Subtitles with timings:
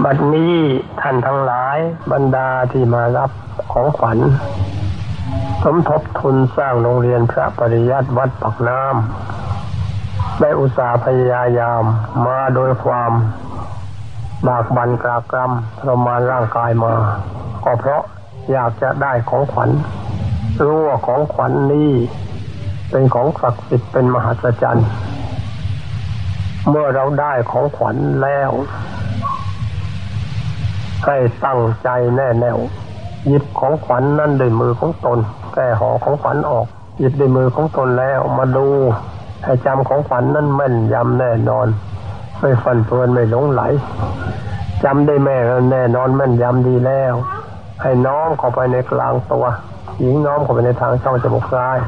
[0.00, 0.54] บัดนี้
[1.00, 1.78] ท่านทั้งหลาย
[2.12, 3.30] บรรดาที่มารับ
[3.72, 4.18] ของขวัญ
[5.62, 11.82] สมทบทุนสร้างโรงเรียนพระปริยัติวัดปักน้ำได้อุตสาห์พยายาม
[12.26, 13.12] มาโดยความ
[14.48, 16.94] บากบันกรากรำทรมานร่างกายมา
[17.64, 18.02] ก็เพราะ
[18.52, 19.70] อยากจะได้ของขวัญ
[20.64, 21.90] รู้ว่าของขวัญนี้
[22.90, 24.88] เป็นของศักดิ์สิทธิ์เป็นมหัศจรรย์
[26.68, 28.50] เมื่อเราได้ของขวัญแล้ว
[31.04, 32.58] ให้ตั้งใจแน่แน่ว
[33.26, 35.18] หยิบของขวัญนนั่นด้วยมือของตน
[35.54, 36.66] แก้ห่อของขวัญออก
[36.98, 38.66] หยิบด้วยมือของตนแล้วมาดู
[39.44, 41.66] ให้จำของขวัญนนั่นแม่นยำแน่นอน
[42.40, 43.62] ไม่ฟันเฟือนไม่หลงไหล
[44.84, 45.36] จำได้แม่
[45.72, 47.14] แน่นอนแม่นยำดีแล้ว
[47.82, 49.44] ให้น้อมเข้าไปในกลางตัว
[50.00, 51.78] หญิงน้อมเข้าไปในทางช่องจมูกซ้าย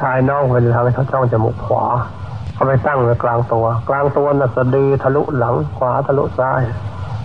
[0.00, 1.84] ชายน้อมเข้าไปในทางช่องจมูกขวา
[2.54, 6.60] เอาไปตั้งไว้กลางตัว กลางตัวน่ะสะดือทะลุหลังขวาทะลุซ้าย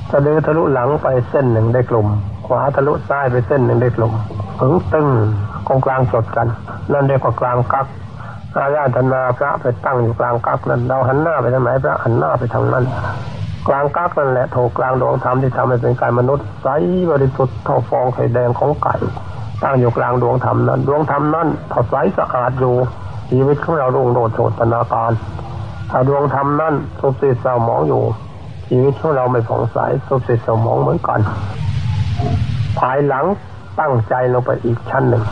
[0.09, 2.07] สะดือทะลุหลังไปเส้นหนึ่งได้กลุ่ม
[2.47, 4.13] ขวาทะลุซ้ายไปเส้นหนึ่งได้กลุ่ม
[4.59, 5.07] ถึงตึง
[5.67, 6.47] กองกลางจดกัน
[6.91, 7.87] นั่นเรียกว่ากลางกัก
[8.55, 12.85] อาญาธนาพระไปตั้งอยู่กลางกักนั้นเราหันหน้าไปทางไหนพระหันหน้าไปทางนั้น
[13.67, 16.67] กลางกักนั่นแหละโถกลางดวงธรรมที่ทำให้เป็นกายมนุษย์ใส
[17.09, 18.95] บริสุทธิ์เท่าฟองไข่แดงของไก่
[19.63, 22.75] ตั้งอยู่กลางดวงธรรมนั้น ดวงธรรมนั้นถ้าใสสะอาดอยู่
[23.29, 25.11] ชีวิตของเรารุ่งโรจน์โชตนาการ
[25.89, 28.03] ถ้าดวงธรรมนั้นสุบสิดเศร้าหมองอยู่
[28.73, 29.77] ชีวิตของเราไม่ผ่องใส
[30.07, 31.19] สุบสิดเศร้าหมองเหมือนกัน
[32.79, 33.25] ภายหลัง
[33.79, 35.23] ตั้งใจลงไปอีกชั้นหนึ่ง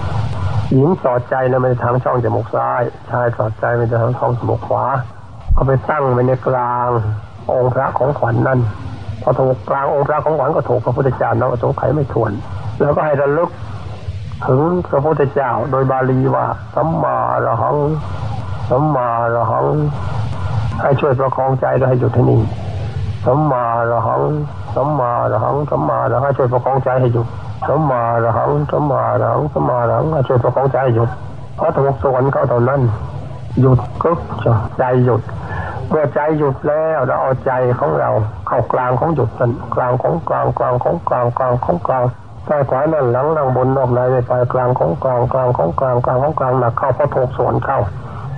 [0.74, 4.86] หญิงสอดใจในไปทางช่องจมูกซ้าย ชายสอดใจไปทางช่องจมูกขวา
[5.54, 6.90] เอาไปตั้งไว้ในกลาง
[7.54, 8.60] องค์พระของขวัญนนั่น
[9.22, 12.32] พอถูกกลางองค์พระของขวัญก็ถูกพระพุทธเจ้าเราสงไขไม่ทวน
[12.80, 13.50] แล้วก็ให้ระลึก
[14.48, 17.78] ถึงพระพุทธเจ้าโดยบาลีว่าสัมมาระหัง
[18.70, 19.66] สัมมาระหัง
[20.82, 22.42] ให้ช่วยประคองใจและให้หยุดที่นี่
[23.26, 24.22] สัมมาระหัง
[24.76, 27.28] สัมมาระหังสัมมาระหังช่วยประคองใจให้หยุด
[27.68, 31.10] สัมมาระหังสัมมาระหังสัมมาระหังช่วยประคองใจให้หยุด
[31.56, 32.82] เพราะถูกสวนเข้าเท่านั้น
[33.62, 34.10] หยุดก็
[34.78, 35.22] ใจหยุด
[35.90, 38.10] เมื่อใจหยุดแล้วเราเอาใจของเรา
[38.48, 42.04] เข้ากลางของหยุดนั้นกลางของกลางกลางของกลางกลางของกลาง
[42.48, 47.80] ซ้ายขวานั่นหลังนั่งบนนอกในไปกลางของกลางกลางของกลางกลางของกลางหนักเข้าเพอถูกสวนเข้า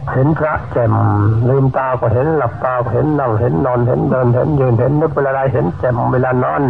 [0.09, 0.95] เห็นพระแจ่ม
[1.49, 6.61] ลืมตาก็เห็นหลับตาก็เห็นนั่งเห็นนอนเห็นเดินเห็นยืนเห็นนึกเวลาใดเห็นแจ่มเวลานอน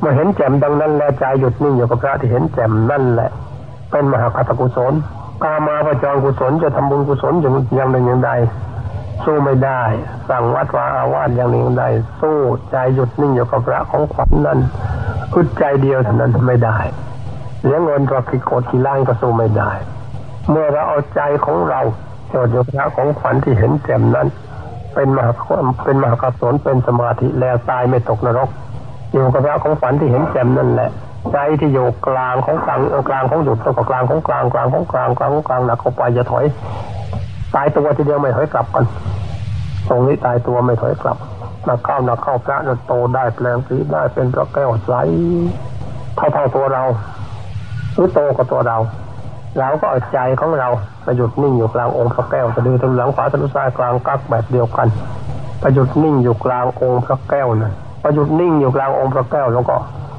[0.00, 3.30] เมื่อเห็นแจ่มดังนั้นแล้วใจหยุดนิ่งอยู่กับพระที่เห็นแจ่มนั่นแหละ
[3.90, 4.92] เป็นมหาคตกุศล
[5.42, 8.30] กามาประจรกุศลจะทำบุญกุศลอย่างอย่างหนึ่งอย่างใด
[9.24, 9.82] สู้ไม่ได้
[10.28, 11.84] สั่งวัดวาอาวาสอย่างหนึ่งอย่างใด
[12.20, 12.38] สู้
[12.70, 14.58] ใจหยุดนิ่งอยู่กับพระของขวัญนั้น
[15.34, 16.78] อึดใจเดียวเท่านั้นไม่ได้
[17.64, 19.70] เลี้ยงเงินตัวกิโกดกี่ล้านก็สู้ไม่ได้
[20.50, 21.80] เมื่อเราเอาใจของเรา
[22.32, 24.26] จดอยู่พระของขวัญที่เห็นแจ่มนั้น
[24.94, 25.32] เป็นมหา
[25.84, 28.48] เป็นมหากุศลเป็นสมาธิแล้วตายไม่ตกนรก
[29.12, 30.90] อยู่กับพระของขวัญที่เห็นแจ่มนั่นแหละ
[31.32, 36.44] ใจที่อยู่กลางของกลางกลางของหยุดแล้วก็กลางของกลางกลางของกลางกลางของกลางหนักเข้าไปจะถอย
[37.54, 38.84] ตายตัวทีเดียวไม่ถอยกลับกัน
[39.88, 41.16] ตรงนี้ตายตัวไม่ถอยกลับ
[41.64, 44.92] หนักเข้าหนักเข้าพระจะโตได้แปลงสีได้เป็นพระแก้วใส
[46.16, 46.82] เท่าเท่าตัวเรา
[47.94, 48.76] หรือโตกว่าตัวเรา
[49.56, 50.68] เราก็เอาใจของเรา
[51.04, 54.88] ไปหยุดนิ่งอยู่กลางองค์พระแก้วสะดือทะลุหลังขวาทะลุซ้ายกลางกักแบบเดียวกัน
[55.60, 59.76] ไปหยุดนิ่งอยู่กลางองค์พระแก้วนะไปหยุดนิ่งอยู่กลางองค์พระแก้วแล้วก็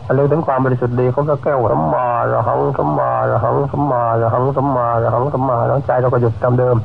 [0.07, 6.77] ระลึกถึงความบริสุทธิ์ดีของพระแก้วสัมมาระหังสัมมาระหังสัมมาระหังสัมมาระหังสัมมาแล้วใจเราก็หยุดตามเดิม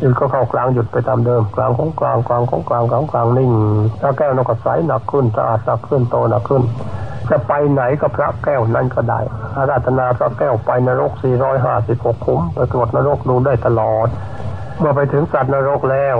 [0.00, 3.50] หยุดก็เข้ากลางหยุดไปตามเดิมกลางของกลางกลางของกลางกลางกลางนิ่ง
[4.00, 6.62] พระแก้วเราก็ใสหนักขึ้นสะอาดหนักขึ้นโตหนักขึ้น
[7.30, 9.20] จะไปไหนก็พระแก้วนั่นก็ได้
[9.56, 11.12] อาราธนาพระแก้วไปนรก
[11.68, 14.08] 456 คุ้มไปตรวจนรกดูได้ตลอด
[14.78, 16.16] เมื่อไปถึงสัตว์นรกแล้ว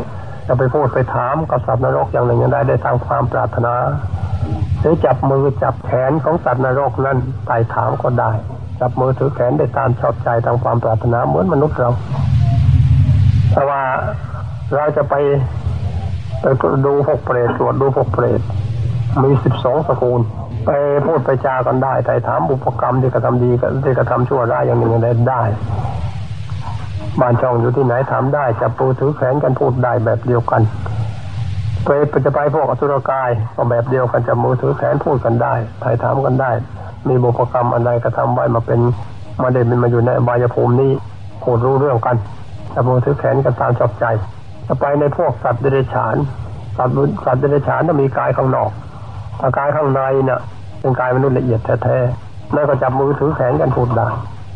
[0.47, 3.75] จะไปพูดไปถามกับสัตว์นรกอย่างหนึ่งอย่างใดได้ตามความปรารถนา
[4.81, 8.31] หรือจับมือจับแขนของสัตว์นรกนั้นไต่ถามก็ได้
[8.81, 11.91] จับมือถือแขนได้ตามชอบใจตามความปรารถนาเหมือนมนุษย์เรา
[13.53, 13.83] แต่ว่า
[14.75, 15.15] เราจะไป
[16.41, 16.47] ไป
[16.87, 18.41] ดูพวกเปรตตรวจดูพวกเปรต
[19.23, 20.21] มีสิบสองสกุล
[20.67, 20.71] ไป
[21.07, 25.43] พูดไปจากันได้แต่ถามบุพกรรมที่กระทำดีกับที่กระทำชั่วร้ายอย่างหนึ่งอย่างใดได้
[27.21, 30.63] บ้านช่องอยู่ที่ไหนถามได้จับปูถือแขนกันพูดได้แบบเดียวกัน
[31.85, 31.89] ไป
[32.25, 36.51] จะไปพวกอสุรกายก็แบบเดียวกันจับมือถือแขนพูดกันได้ไถ่ถามกันได้
[37.09, 38.81] มีบุพกรรมอันใดกระทำไว้มาเป็น
[39.43, 40.93] มาเด่นมาอยู่ในบายภูมินี้
[41.43, 42.17] พูดรู้เรื่องกัน
[42.75, 44.05] จับมือถือแขนกันตามชอบใจ
[44.67, 46.17] จะไปในพวกสัตว์เดรัจฉาน
[46.77, 48.71] สัตว์สัตว์เดรัจฉานจะมีกายข้างนอก
[49.41, 50.41] ถ้ากายข้างในเนี่ย
[50.81, 54.09] เป็นกายมนุษย์ละเอียดแท้ๆนั่นก็จับมือถือแขนกันพูดได้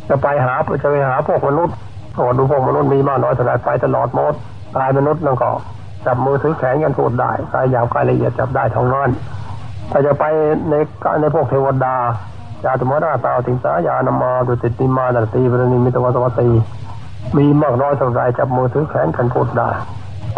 [0.08, 1.74] จะไปหาจะไปหาพวกมนุษย์
[2.14, 4.34] โอ้ดูพวกมนุษย์มีมากน้อยเท่าไรไปตลอดหมด
[4.76, 5.50] กายมนุษย์นั่นก็
[6.06, 9.10] จับมือถือแขนกันพูดได้กายหยาบกายละเอียดจับได้ทั้งนั้น
[9.90, 10.24] ถ้าจะไป
[10.70, 10.74] ใน
[11.20, 11.96] ในพวกเทวดา
[12.64, 16.48] ญาติมราตาติงสายานามาดุติติมาดตีบรณิมิตวสวัตี
[17.36, 19.68] มีมากน้อยเท่าไรจับมือถือแขนกันพูดได้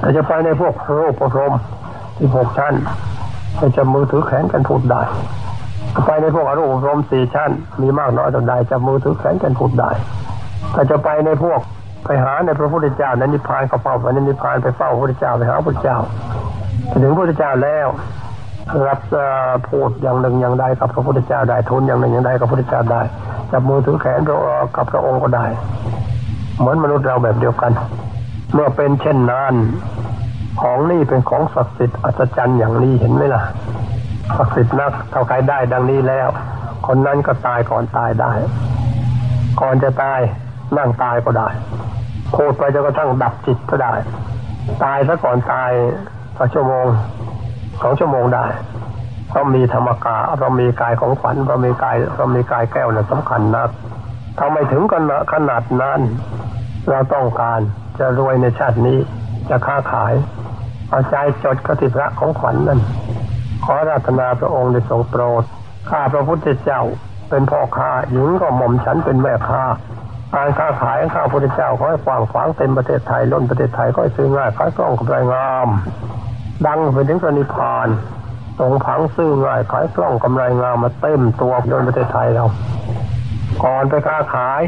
[0.00, 1.54] ถ้าจะไปในพวกโรคพรม
[2.16, 2.74] ที่หกชั้น
[3.60, 5.00] จะจับมือถือแขนกันพูดได้
[6.06, 7.50] ไปในพวกอรูปรมสี่ชั้น
[7.82, 9.90] มีมากน้อยเท่าใดจับมือถือแขนกันพูดได้
[10.74, 11.60] ถ้าจะไปในพวก
[12.04, 15.98] ไปหาในพระพุทธเจ้าในนิพพานก็เฝ้าไปในนิพพานไปเฝ้าพระพุทธเจ้าไปหาพระพุทธเจ้า
[17.02, 17.88] ถึงพระพุทธเจ้าแล้ว
[18.88, 18.98] รับ
[19.68, 23.02] พูดอย่างหนึ่งอย่างใดกับพระพุทธเจ้าได้ทุนอย่างหนึ่งอย่างใดกับพระพุทธเจ้าได้
[23.50, 24.20] จับมือถือแขน
[24.76, 25.46] กับพระองค์ก็ได้
[26.58, 27.72] เหมือนมนุษย์เราแบบเดียวกัน
[28.52, 29.54] เมื่อเป็นเช่นนั้น
[30.60, 33.42] ของนี่เป็นของศักดิ์สิทธิ์อัศจรรย์อย่างนี้เห็นไหมล่ะ
[34.36, 36.28] ศักดิ์สิทธิ์นักเท่าใครได้ดังนี้แล้ว
[36.86, 38.32] คนนั้นก็ตายก่อนตายได้
[39.60, 40.20] ก่อนจะตาย
[40.76, 41.48] นั่งตายก็ได้
[42.36, 43.94] พูดไปจนกระทั่งดับจิตก็ได้
[44.84, 45.70] ตายซะก่อนตาย
[46.38, 46.86] สักชั่วโมง
[47.82, 48.46] สองชั่วโมงได้
[49.32, 53.64] เรามีธรรมกาเรามีกายของขวัญเรามีกายเรามีกายแก้วเนี่ยสำคัญนะ
[54.38, 55.02] ทำไมถึงกัน
[55.32, 56.00] ขนาดนั้น
[56.88, 57.60] เราต้องการ
[57.98, 58.98] จะรวยในชาตินี้
[59.48, 60.12] จะค้าขาย
[60.90, 62.80] เอาใจจดกติพระของขวัญนนั่น
[63.64, 65.42] ขอราธนาพระองค์ได้ทรงโปรด
[65.90, 66.82] ข้าพระพุทธเจ้า
[67.30, 69.62] เป็นพ่อค้าหญิงก็หม่อมฉันเป็นแม่ค้า
[70.34, 75.68] การค้าขายข้าพระพุทธเจ้าขอให้กว้างขวางเต็มประเทศไทยล้นประเทศไทยก็ให้ซื้อง่ายขายกล้องกำไรงาม
[76.66, 77.88] ดังไปถึงสนิพาน
[78.58, 82.44] ตรงผังซื้อง่ายขายกล้องกำไรงามมาเต็มตัวโดนประเทศไทยเรา
[83.62, 84.62] ก่อนไปค้าขาย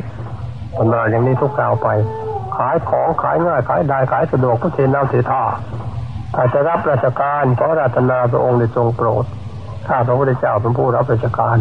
[0.75, 1.89] คนมาอย่างนี้ทุกกล่าวไป
[2.57, 5.43] ขายของขายง่ายขายได้ขายสะดวกพุทเทน้ำเทท่า
[6.35, 9.25] ถ้าจจะรับราชการขอราธนาพระองค์ในทรงโปรด
[9.89, 11.57] ข้าพระพุทธเจ้าเป็นผู้รับราชการ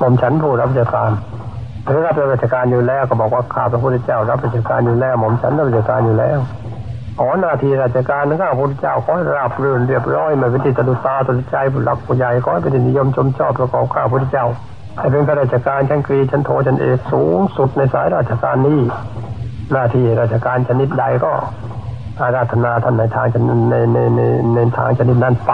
[0.00, 1.10] ผมฉันผู้รับราชการ
[1.84, 6.38] ถ้ารับราชการอยู่แล้วก็บอกว่าข้าพระพุทธเจ้ารับราชการอยู่แล้วผมฉันรับราชการอยู่แล้ว
[7.18, 14.46] ขอหน้าที่ราชการนะข้าพระพุทธเจ้าขอราบรื่นเรียบร้อยม่เป็นที่ตดุตาตุใจผู้หลักผู้ใหญ่ขอให้เป็นนิยมชมชอบประกอบข้าพระพุทธเจ้า
[14.98, 18.80] ให้เป็นข้าราชการชั้นกรีชั้นโทชั้นเอกสูงสุดในสายราชการนี้
[19.72, 21.32] หน้าที่ราชการชนิดใดก็
[22.20, 24.20] อาราธนาท่านในทางชนิดในในใน
[24.54, 25.52] ในทางชนิดนั้นไป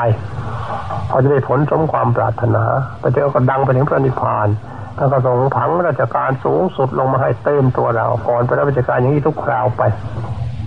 [1.10, 2.64] พอจะได้ผลสมความปรารถนา
[3.00, 4.48] ไปเจอก็ดังไปถึงพระนิพพาน
[4.96, 9.82] ท่านก็ส่งผังราชการสูงสุดลงมาให้เต็มตัวเราก่อนไปรับราชการอย่างนี้ทุกคราวไป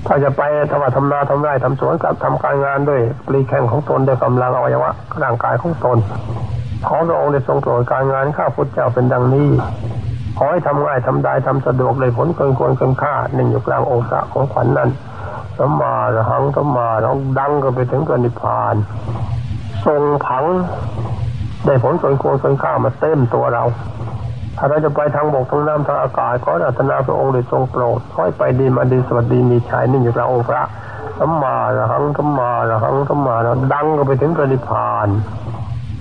[0.07, 4.91] ถ้าจะไปทำว่าทำนาทำไร่ทำสวนกับทำการงานด้วยปลีแข่งของตนด้วยกำลังอวัยวะ
[5.23, 5.97] ร่างกายของตน
[6.87, 9.49] ขอพระองค์ได้ทรงโปรดการงานข้าพุทธเจ้าเป็นดังนี้
[10.37, 14.89] ขอให้ทำง่ายทำได้ทำสะดวกเลยผลเกินควรเกินค่าหนึ่งอยู่กลางองค์ของขวัญนนั้น
[15.57, 18.75] สัมมาระหังสัมมาร้องดังก็ไปถึงกินิพพาน
[19.85, 20.45] ทรงผัง
[21.65, 23.63] ได้ผลเกินควรเกินค่ามาเต็มตัวเรา
[24.57, 30.61] ถ้าเราจะไปทางบกทางน้ำทางอากาศขออัตนาพระองค์ได้ทรงโปรดค่อยไปดีมาดีสวัสดีมีชัยนิ่งอยู่พระองค์พระ
[31.19, 35.07] สัมมาระหังสัมมาระหังสัมมาระดังก็ไปถึงกระดิพาน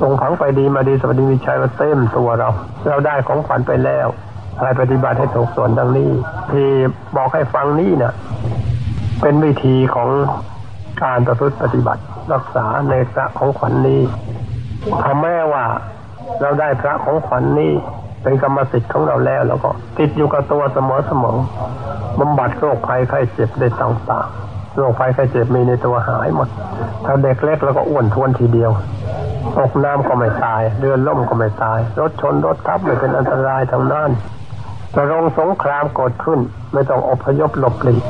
[0.00, 2.48] ทรงผังไปดีมาดีสวัสดีมีชัยมาเต็มตัวเรา
[2.88, 4.08] เราได้ของขวัญไปแล้ว
[4.60, 6.10] ให้ปฏิบัติให้ถูกส่วนดังนี้
[6.50, 6.68] ที่
[7.16, 8.12] บอกให้ฟังนี้นะ
[9.20, 10.08] เป็นวิธีของ
[11.02, 12.02] การประพฤติปฏิบัติ
[12.32, 14.00] รักษาในพระของขวัญนนี้
[15.04, 15.64] ทำแม้ว่า
[16.40, 17.72] เราได้พระของขวัญนนี้
[18.22, 21.36] เป็นกรรมสิทธิ์ของเราแล้วแล้วก็ติดอยู่กับตัวเสมอเสมอ
[22.20, 26.48] บำบัดโรคภัยไข้เจ็บได้ต่างๆโรคภัยไข้เจ็บมีในตัวหายหมด
[27.04, 28.70] ถ้าเด็กเล็กแล้วก็อ้วนทวนทีเดียว
[29.56, 34.10] ตกน้ำก็ไม่ตายเรือนล่มก็ไม่ตาย รถชนรถทับไม่เป็นอันตรายทางนั้น
[34.94, 36.40] จะลงสงครามกดขึ้น
[36.72, 38.02] ไม่ต้องอพยพหลบหลีก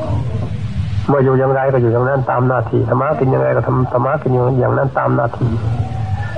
[1.07, 5.51] เมื่ออยู่อย่างไรก็อยู่อย่างนั้นตามหน้าที่ธรรมะกินยังไงก็ทำธรรมะกินอย่างนั้นตามหน้าที่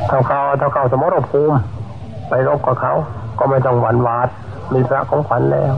[0.08, 1.58] เท่าเขาเท่าเขาสมรภูมิ
[2.29, 2.93] ไปรบกับเขา
[3.39, 4.29] ก็ไม่ต้องหวั่นหวาด
[4.74, 5.74] มีพระของขวัญแล้ว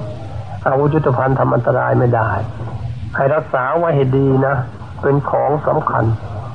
[0.67, 2.29] อาวุธยุทธภัณฑ์ทำอันตรายไม่ได้
[3.15, 4.55] ให้รักษาไว้ให้ดีนะ
[5.01, 6.05] เป็นของสำคัญ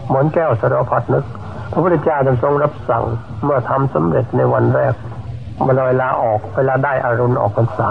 [0.08, 1.24] หมอนแก้วสารพัดนึก
[1.72, 3.04] พระพุทธเจ้าททรงรับสั่ง
[3.44, 4.94] เมื่อทำสำเร็จในวันแรก
[5.66, 7.90] มาลอยลาออกเวลาได้อารุณออกพรรษา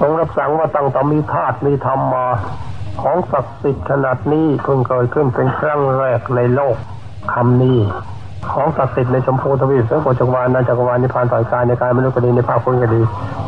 [0.00, 2.26] ทรงรับสั่งว่าตั้งแต่มีธาตุมีธรรมมา
[3.02, 6.76] ของศักดิ์สิทธิ์ขนาดนี้เพิ่งเกิดขึ้นเป็นครั้งแรกในโลก
[7.32, 7.78] คำนี้
[8.52, 13.00] ของศักดิ์สิทธิ์ในชมพูทวีปสังโกจักรวาลนาจักรวาลนิพพานต่อยกายในกายมนุษย์กดีในภาคคุณก็ดี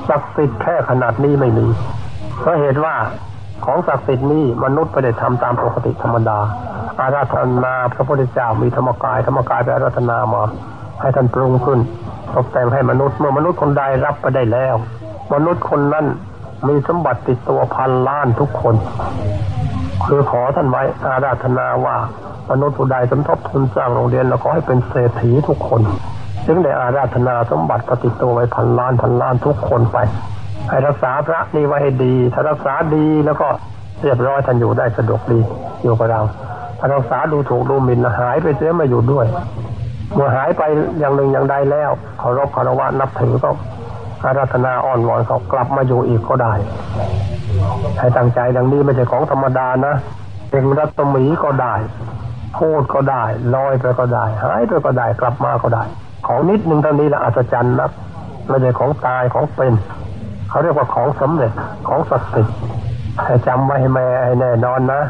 [0.09, 1.67] ศักดิ์สิทธิ์แค่ขนาดนี้ไม่มี
[2.41, 2.95] เพราะเหตุว่า
[3.65, 6.39] ของศักดิ์สิทธิ์นี้มนุษย์ไม่ได้ทำตามปกติธรรมดา
[7.01, 10.43] อาราธนาพระพุทธเจ้ามีธรรมกายธรรมกายไปอาราธนามา
[11.01, 11.79] ให้ท่านปรุงขึ้น
[12.35, 14.75] ตกแต่งให้มนุษย์เมื่อมนุษย์คนใดรับไปได้แล้ว
[15.35, 16.07] มนุษย์คนนั้น
[16.69, 18.75] มีสมบัติติดตัวพันล้านทุกคน
[20.07, 21.97] คือขอท่านไว้อาราธนาว่า
[22.51, 25.83] มนุษย์ผู้ใดสมทบทุนสร้างโรงเรียนเราขอให้เป็นเศรษฐีทุกคน
[26.47, 29.99] จึงได้อาราธนาสมบัติปฏิตัวไว้พันล้านพันล้านทุกคนไป
[30.69, 33.49] ให้รักษาพระนี่ไว้ให้ดี ถ้ารักษาดีแล้วก็
[34.03, 35.41] เรียบร้อยท่านอยู่ได้สะดวกดี
[35.83, 36.21] อยู่กับเรา
[36.79, 39.27] ถ้ารักษาดูถูกดูหมิ่นหายไปเสียมาอยู่ด้วย
[40.15, 40.63] เมื่อหายไป
[40.99, 43.51] อย่างหนึ่งอย่างใดแล้วเคารพคารวะนับถือก็
[44.27, 46.53] อารัธนาอ้อนวอนเขากลับมาอยู่อีกก็ได้
[47.99, 49.95] ให้ตั้งใจดังนี้ไม่ใช่ของธรรมดานะ
[50.51, 51.75] เป็นรัตมีก็ได้
[52.59, 55.85] พูดก็ได้ลอยไปก็ได้หายไปก็ได้กลับมาก็ได้
[56.27, 57.91] ของนิดหนึ่งเท่านี้ละอัศจรรย์นัก
[58.49, 59.75] ไม่ใช่ของตายของเป็น
[60.49, 61.53] เขาเรียกว่าของสำเร็จ
[61.89, 62.57] ของศักดิ์สิทธิ์
[63.25, 65.01] ให้จำไว้ให้แม่ให้แน่นอนนะ